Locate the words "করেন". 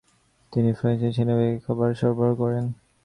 2.35-2.65